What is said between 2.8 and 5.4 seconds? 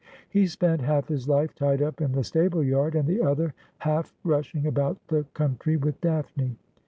and the other half rushing about the